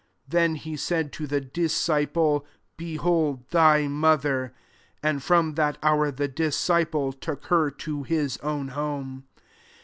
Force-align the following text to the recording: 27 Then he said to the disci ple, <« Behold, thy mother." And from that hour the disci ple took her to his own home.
27 0.31 0.31
Then 0.31 0.55
he 0.55 0.75
said 0.75 1.13
to 1.13 1.27
the 1.27 1.39
disci 1.39 2.11
ple, 2.11 2.43
<« 2.61 2.75
Behold, 2.75 3.47
thy 3.51 3.87
mother." 3.87 4.51
And 5.03 5.21
from 5.21 5.53
that 5.53 5.77
hour 5.83 6.09
the 6.09 6.27
disci 6.27 6.89
ple 6.89 7.13
took 7.13 7.45
her 7.53 7.69
to 7.69 8.01
his 8.01 8.37
own 8.37 8.69
home. 8.69 9.25